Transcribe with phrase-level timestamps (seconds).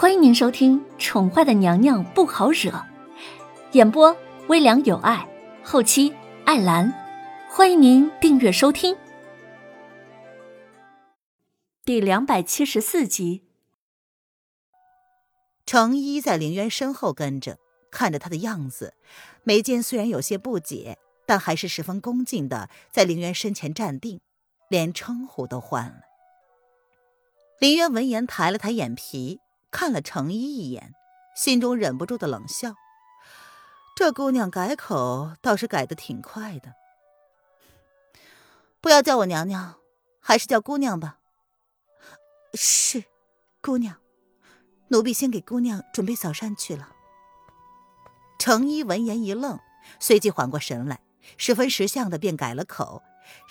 [0.00, 2.70] 欢迎您收听《宠坏的娘娘不好惹》，
[3.72, 5.28] 演播微凉有爱，
[5.64, 6.14] 后期
[6.44, 6.94] 艾兰。
[7.50, 8.96] 欢迎您订阅收听。
[11.84, 13.42] 第两百七十四集，
[15.66, 17.58] 程一在凌渊身后跟着，
[17.90, 18.94] 看着他的样子，
[19.42, 20.96] 眉间虽然有些不解，
[21.26, 24.20] 但还是十分恭敬的在凌渊身前站定，
[24.68, 26.02] 连称呼都换了。
[27.58, 29.40] 林渊闻言抬了抬眼皮。
[29.70, 30.94] 看了程一一眼，
[31.36, 32.74] 心中忍不住的冷笑。
[33.96, 36.74] 这姑娘改口倒是改的挺快的。
[38.80, 39.76] 不要叫我娘娘，
[40.20, 41.18] 还是叫姑娘吧。
[42.54, 43.04] 是，
[43.60, 43.96] 姑娘。
[44.90, 46.92] 奴婢先给姑娘准备早膳去了。
[48.38, 49.58] 程一闻言一愣，
[50.00, 51.00] 随即缓过神来，
[51.36, 53.02] 十分识相的便改了口，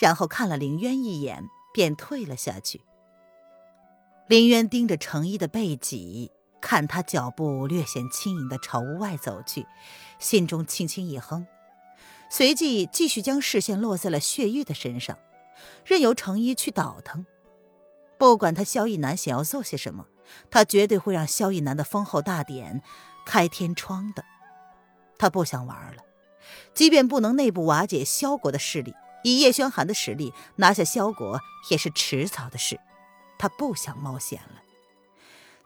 [0.00, 1.44] 然后看了凌渊一眼，
[1.74, 2.80] 便退了下去。
[4.28, 9.64] 林渊盯着程一的背脊，看他脚步略显轻盈的朝屋外走去，
[10.18, 11.46] 心中轻轻一哼，
[12.28, 15.16] 随即继续将视线落在了血玉的身上，
[15.84, 17.24] 任由程一去倒腾。
[18.18, 20.06] 不管他萧逸南想要做些什么，
[20.50, 22.82] 他绝对会让萧逸南的封后大典
[23.24, 24.24] 开天窗的。
[25.18, 26.02] 他不想玩了，
[26.74, 28.92] 即便不能内部瓦解萧国的势力，
[29.22, 32.80] 以叶轩寒的实力拿下萧国也是迟早的事。
[33.38, 34.62] 他不想冒险了。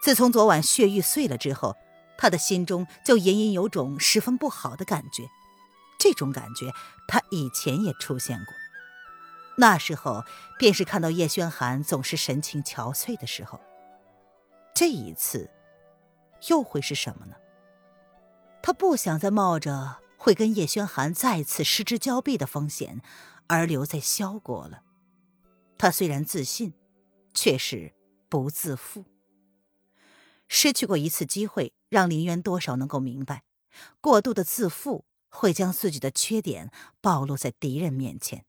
[0.00, 1.76] 自从昨晚血玉碎了之后，
[2.16, 5.28] 他的心中就隐隐有种十分不好的感觉。
[5.98, 6.72] 这种感觉
[7.06, 8.54] 他以前也出现过，
[9.58, 10.24] 那时候
[10.58, 13.60] 便是看到叶轩寒总是神情憔悴的时候。
[14.72, 15.50] 这一次，
[16.48, 17.34] 又会是什么呢？
[18.62, 23.02] 他不想再冒着会跟叶轩寒再次失之交臂的风险
[23.48, 24.82] 而留在萧国了。
[25.76, 26.72] 他虽然自信。
[27.40, 27.94] 却是
[28.28, 29.06] 不自负。
[30.46, 33.44] 失去过一次机会，让林渊多少能够明白，
[34.02, 36.70] 过度的自负会将自己的缺点
[37.00, 38.44] 暴露在敌人面前。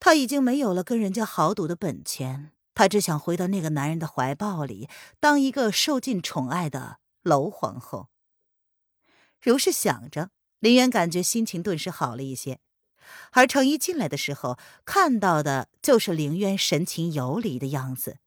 [0.00, 4.88] 他已经没有了跟人家豪赌的本钱，他只想回到那个男人的怀抱里，
[5.20, 8.08] 当一个受尽宠爱的楼皇后。
[9.42, 12.60] 如是想着，林渊感觉心情顿时好了一些。
[13.32, 18.18] 而程一进来的时候，看到的就是凌渊神情游离的样子，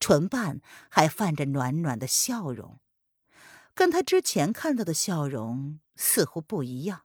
[0.00, 2.78] 唇瓣还泛着暖暖的笑容，
[3.74, 7.02] 跟他之前看到的笑容似乎不一样。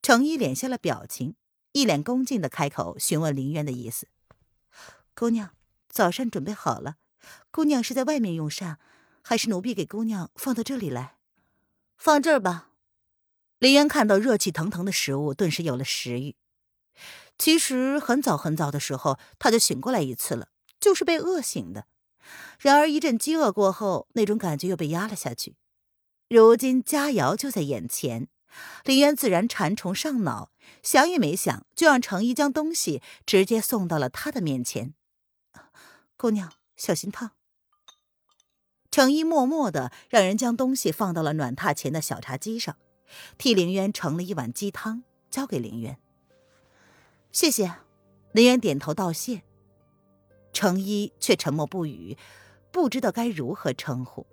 [0.00, 1.34] 程一敛下了表情，
[1.72, 4.08] 一脸恭敬的开口询问凌渊的意思
[5.14, 5.50] ：“姑娘，
[5.88, 6.96] 早膳准备好了，
[7.50, 8.78] 姑娘是在外面用膳，
[9.22, 11.16] 还是奴婢给姑娘放到这里来？
[11.96, 12.66] 放这儿吧。”
[13.58, 16.36] 林渊看到热气腾腾的食物，顿时有了食欲。
[17.36, 20.48] 其实很早很早的时候，他就醒过来一次了，
[20.80, 21.86] 就是被饿醒的。
[22.58, 25.56] 然而一阵饥饿过后，那种感觉又被压了下去。
[26.28, 28.28] 如今佳肴就在眼前，
[28.84, 30.50] 林渊自然馋虫上脑，
[30.82, 34.94] 想也没想，就让程一将东西直接送到了他的面前。
[36.16, 37.32] 姑娘，小心烫。
[38.90, 42.76] 程一默默的让人将东西放到了暖榻前的小茶几上。
[43.36, 45.98] 替凌渊盛了一碗鸡汤，交给凌渊。
[47.30, 47.74] 谢谢，
[48.32, 49.42] 林渊点头道谢。
[50.52, 52.16] 程一却沉默不语，
[52.72, 54.26] 不知道该如何称呼。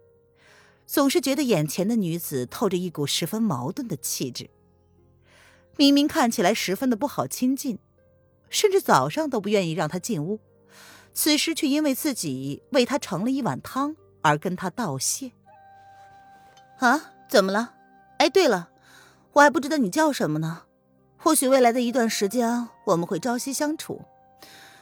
[0.87, 4.49] 总是觉得眼前的女子透着一股十分矛盾的气质，
[5.77, 7.77] 明明看起来十分的不好亲近，
[8.49, 10.39] 甚至早上都不愿意让她进屋，
[11.13, 15.31] 此时却因为自己为她盛了一碗汤而跟她道谢。
[16.77, 17.74] 啊，怎么了？
[18.25, 18.69] 哎，对了，
[19.33, 20.63] 我还不知道你叫什么呢。
[21.15, 24.01] 或许未来的一段时间我们会朝夕相处，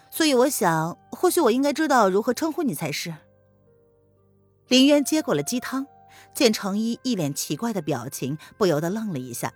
[0.09, 3.13] 所以我想，或许我应该知道如何称呼你才是。
[4.69, 5.87] 林渊接过了鸡汤，
[6.33, 9.53] 见程一一脸奇怪的表情，不由得愣了一下，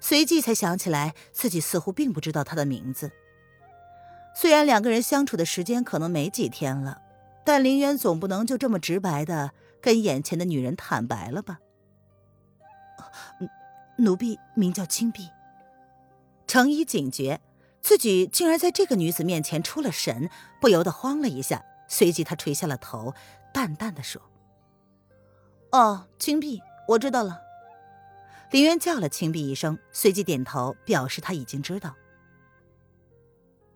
[0.00, 3.10] 随即才想起来自己似乎并不知道他的名字。
[4.34, 7.02] 虽然两个人相处的时间可能没几天了，
[7.44, 9.50] 但林渊总不能就这么直白的
[9.82, 11.58] 跟眼前的女人坦白了吧？
[13.98, 15.30] 奴婢名叫青碧。
[16.46, 17.40] 程一警觉，
[17.80, 21.64] 自己竟然在这个女子面前出了神，不由得慌了一下。
[21.88, 23.14] 随即他垂下了头，
[23.52, 24.20] 淡淡的说
[25.70, 27.42] ：“哦，青碧，我知道了。”
[28.50, 31.94] 林渊叫了青碧一声，随即点头表示他已经知道。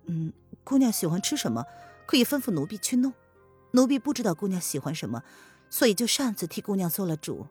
[0.06, 0.32] 嗯，
[0.64, 1.64] 姑娘喜欢吃什么，
[2.06, 3.12] 可以吩咐奴婢去弄。
[3.72, 5.22] 奴婢不知道姑娘喜欢什么，
[5.68, 7.46] 所以就擅自替姑娘做了主。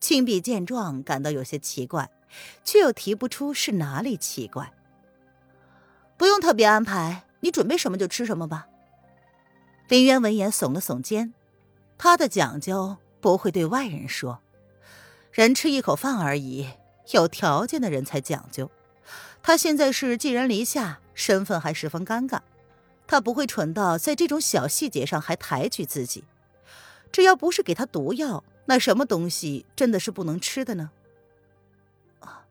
[0.00, 2.10] 青碧见状，感到有些奇怪，
[2.64, 4.72] 却又提不出是哪里奇怪。
[6.16, 8.66] 不用特别安排，你准备什么就吃什么吧。
[9.88, 11.32] 林渊闻言耸了耸肩，
[11.96, 14.40] 他的讲究不会对外人说，
[15.32, 16.68] 人吃一口饭而已，
[17.12, 18.70] 有条件的人才讲究。
[19.42, 22.40] 他现在是寄人篱下，身份还十分尴尬，
[23.06, 26.24] 他不会蠢到在这种小细节上还抬举自己。
[27.10, 30.90] 只要不是给他毒药，那什么东西真的是不能吃的呢？
[32.20, 32.46] 啊，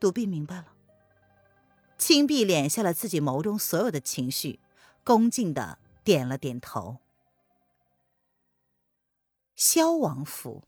[0.00, 0.72] 独臂明白了。
[1.98, 4.60] 青碧敛下了自己眸中所有的情绪，
[5.04, 7.00] 恭敬的点了点头。
[9.54, 10.62] 萧王府，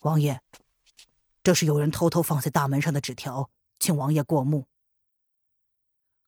[0.00, 0.40] 王爷，
[1.44, 3.48] 这是有人偷偷放在大门上的纸条，
[3.78, 4.66] 请王爷过目。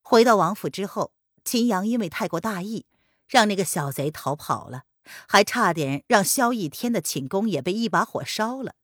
[0.03, 1.13] 回到王府之后，
[1.45, 2.87] 秦阳因为太过大意，
[3.27, 4.85] 让那个小贼逃跑了，
[5.29, 8.75] 还差点让萧逸天的寝宫也被一把火烧了。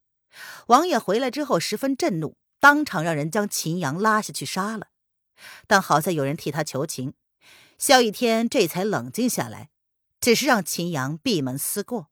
[0.68, 2.36] 王爷回来之后十分震怒。
[2.60, 4.86] 当场让人将秦阳拉下去杀了，
[5.66, 7.12] 但好在有人替他求情，
[7.76, 9.68] 萧逸天这才冷静下来，
[10.18, 12.08] 只是让秦阳闭门思过。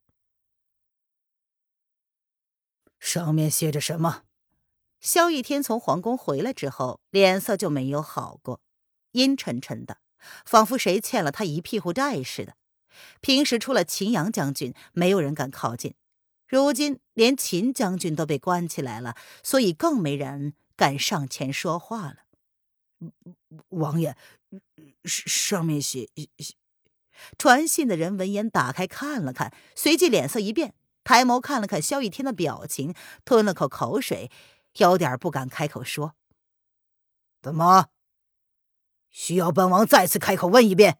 [3.00, 4.24] 上面写着什么？
[5.00, 8.60] 萧逸天从皇宫回来之后，脸色就没有好过，
[9.12, 10.00] 阴沉沉的，
[10.44, 12.56] 仿佛谁欠了他一屁股债似的。
[13.20, 15.94] 平时除了秦阳将军，没有人敢靠近。
[16.46, 22.16] 如今连秦将军都被关起来了，所以更没人敢上前说话了。
[23.70, 24.16] 王爷，
[25.04, 26.08] 上面写……
[27.38, 30.74] 传信的人闻言打开看了看，随即脸色一变，
[31.04, 34.30] 抬眸看了看萧逸天的表情，吞了口口水，
[34.76, 36.14] 有点不敢开口说
[37.40, 37.88] ：“怎么？
[39.10, 40.98] 需要本王再次开口问一遍？”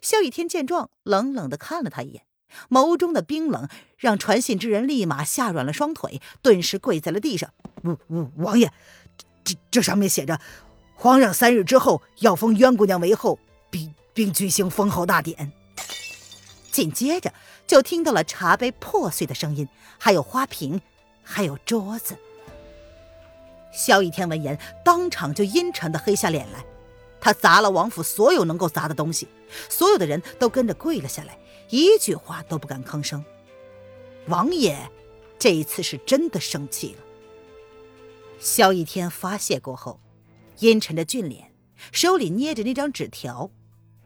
[0.00, 2.22] 萧逸天见状，冷冷的看了他一眼。
[2.70, 7.52] 眸中的冰冷让传信之人立马吓软了双腿，顿时跪在了地上。
[8.08, 8.72] 王王爷，
[9.44, 10.40] 这这上面写着，
[10.94, 13.38] 皇上三日之后要封渊姑娘为后，
[13.68, 15.52] 并并举行封后大典。
[16.72, 17.32] 紧接着
[17.66, 20.80] 就听到了茶杯破碎的声音，还有花瓶，
[21.22, 22.16] 还有桌子。
[23.72, 26.64] 萧逸天闻言，当场就阴沉的黑下脸来。
[27.20, 29.28] 他砸了王府所有能够砸的东西，
[29.68, 31.38] 所有的人都跟着跪了下来。
[31.70, 33.24] 一句话都不敢吭声。
[34.26, 34.90] 王爷
[35.38, 37.04] 这一次是真的生气了。
[38.38, 40.00] 萧逸天发泄过后，
[40.58, 41.52] 阴沉着俊脸，
[41.92, 43.50] 手里捏着那张纸条，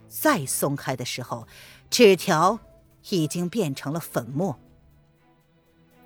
[0.08, 1.46] 再松开的时候，
[1.90, 2.58] 纸条
[3.10, 4.58] 已经变成了粉末。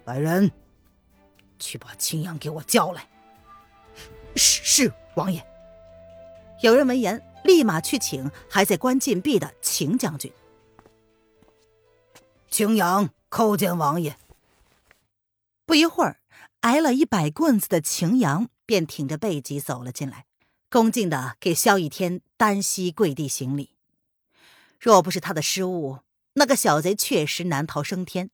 [0.05, 0.51] 来人，
[1.59, 3.09] 去把青阳给我叫来。
[4.35, 5.45] 是是，王爷。
[6.63, 10.33] 有人闻言，立马去请还在关禁闭的秦将军。
[12.51, 14.17] 秦阳叩见王爷。
[15.67, 16.21] 不一会儿，
[16.61, 20.25] 挨了一百棍子的秦阳便挺着背脊走了进来，
[20.71, 23.73] 恭敬的给萧逸天单膝跪地行礼。
[24.81, 25.99] 若不是他的失误，
[26.35, 28.31] 那个小贼确实难逃升天。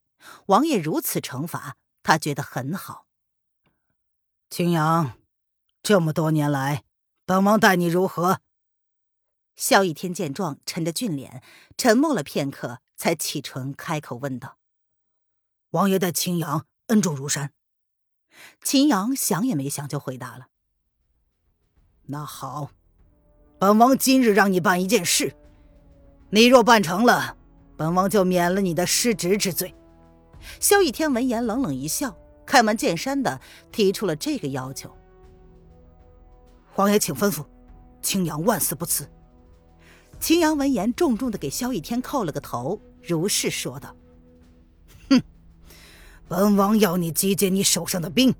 [0.47, 3.07] 王爷如此惩罚，他觉得很好。
[4.49, 5.15] 秦阳，
[5.83, 6.85] 这么多年来，
[7.25, 8.41] 本王待你如何？
[9.55, 11.43] 萧逸天见状，沉着俊脸，
[11.77, 12.81] 沉默了片刻。
[12.95, 14.59] 才启唇开口问道
[15.71, 17.53] ：“王爷待秦阳恩重如山。”
[18.63, 20.51] 秦阳想也没想就回答了
[22.07, 22.71] ：“那好，
[23.59, 25.35] 本王今日让你办一件事，
[26.31, 27.37] 你若办成了，
[27.77, 29.75] 本王就免了你的失职之罪。”
[30.61, 33.41] 萧逸天闻言冷冷一笑，开门见山的
[33.73, 34.97] 提出了这个要求
[36.77, 37.45] ：“王爷请吩咐，
[38.01, 39.09] 青阳万死不辞。”
[40.21, 42.81] 秦阳闻言，重重的给萧逸天叩了个头。
[43.03, 43.97] 如是说道
[45.11, 45.21] ：“哼，
[46.29, 48.33] 本王要你集结你手上的兵，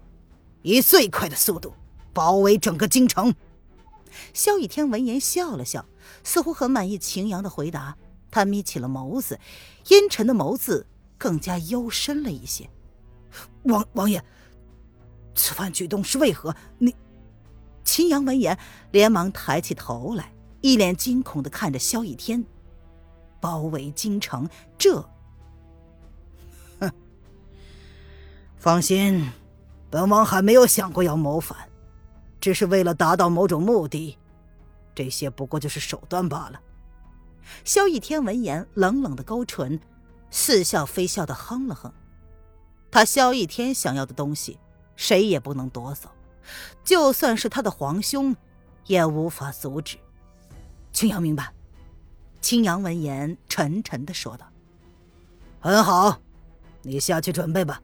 [0.63, 1.75] 以最快的速度
[2.13, 3.35] 包围整个京城。”
[4.33, 5.85] 萧逸天闻言笑了笑，
[6.23, 7.97] 似乎很满意秦阳的回答。
[8.31, 9.41] 他眯起了眸子，
[9.89, 10.87] 阴沉的眸子
[11.19, 12.71] 更加幽深了一些。
[13.65, 14.23] 王王爷，
[15.35, 16.55] 此番举动是为何？
[16.79, 16.95] 你……
[17.85, 18.59] 秦阳闻言，
[18.91, 22.45] 连忙抬起头来，一脸惊恐的看着萧逸天。
[23.41, 24.49] 包围京城，
[24.79, 25.05] 这，
[26.79, 26.93] 哼，
[28.57, 29.33] 放心，
[29.91, 31.59] 本王还没有想过要谋反，
[32.41, 34.17] 只是为了达到某种目的，
[34.95, 36.61] 这些不过就是手段罢了。
[37.65, 39.81] 萧逸天闻言，冷冷的勾唇，
[40.31, 41.93] 似笑非笑的哼了哼。
[42.93, 44.57] 他萧逸天想要的东西，
[44.95, 46.09] 谁也不能夺走，
[46.85, 48.37] 就算是他的皇兄，
[48.87, 49.97] 也无法阻止。
[50.93, 51.53] 青阳明白。
[52.41, 54.47] 青阳闻言，沉沉的说道
[55.61, 56.21] ：“很好，
[56.83, 57.81] 你下去准备吧。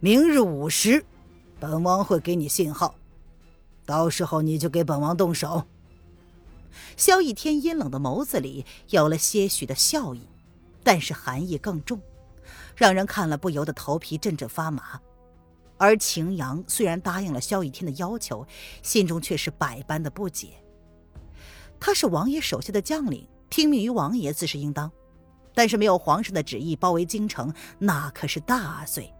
[0.00, 1.04] 明日午时，
[1.60, 2.94] 本王会给你信号，
[3.84, 5.64] 到时候你就给本王动手。”
[6.96, 10.26] 萧逸天阴冷的眸子里有了些许的笑意，
[10.82, 12.00] 但是寒意更重，
[12.74, 15.00] 让人看了不由得头皮阵阵发麻。
[15.78, 18.46] 而秦阳虽然答应了萧逸天的要求，
[18.82, 20.62] 心中却是百般的不解。
[21.80, 24.90] 他是王爷手下的将领，听命于王爷自是应当，
[25.54, 29.14] 但是没有皇上的旨意包围京城，那可是大罪。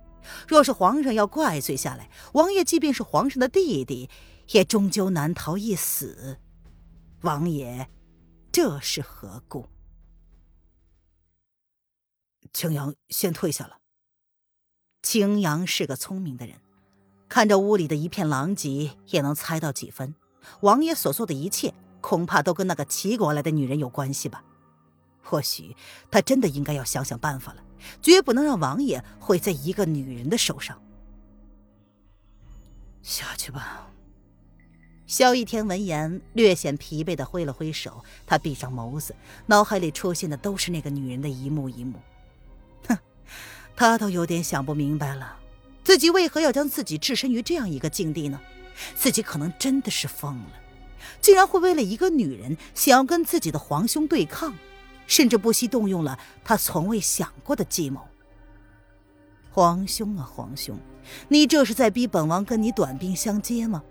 [0.47, 4.11] 若是皇上要怪罪下来，王爷即便是皇上的弟弟，
[4.49, 6.39] 也终究难逃一死。
[7.23, 7.89] 王爷，
[8.51, 9.69] 这是何故？
[12.53, 13.79] 青阳先退下了。
[15.03, 16.57] 青阳是个聪明的人，
[17.29, 20.15] 看着屋里的一片狼藉，也能猜到几分。
[20.61, 24.43] 王爷所做的一切，恐怕都跟那个齐国来的女人有关系吧？
[25.23, 25.77] 或许
[26.11, 27.63] 他真的应该要想想办法了，
[28.01, 30.81] 绝不能让王爷毁在一个女人的手上。
[33.03, 33.91] 下去吧。
[35.07, 39.15] 萧逸天闻言，略显疲惫的挥了挥手，他闭上眸子，
[39.47, 41.99] 脑海里出现的都是那个女人的一幕一幕。
[43.79, 45.37] 他都有点想不明白了，
[45.85, 48.41] 自己为何要将自己置身于这样一个境地呢？
[48.97, 50.51] 自己可能真的是疯了，
[51.21, 54.53] 竟然会为了一个女人想要跟自己的皇兄对抗，
[55.07, 58.01] 甚至不惜动用了他从未想过的计谋。
[59.53, 60.77] 皇兄啊，皇兄，
[61.29, 63.85] 你这是在逼本王跟你短兵相接吗？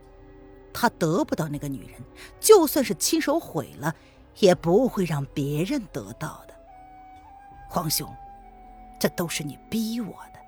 [0.74, 2.02] 他得不到那个女人，
[2.42, 3.96] 就算是亲手毁了，
[4.40, 6.54] 也不会让别人得到的。
[7.70, 8.14] 皇兄。
[9.00, 10.40] 这都是你逼我的，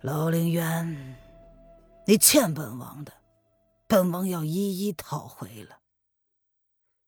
[0.00, 1.16] 楼凌渊，
[2.06, 3.12] 你欠本王的，
[3.88, 5.78] 本王要一一讨回了。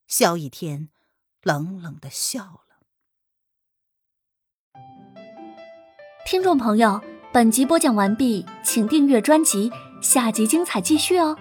[0.06, 0.88] 萧逸天
[1.42, 2.62] 冷冷的笑了。
[6.24, 7.00] 听众朋友，
[7.32, 9.70] 本集播讲完毕，请订阅专辑，
[10.02, 11.38] 下集精彩继续哦。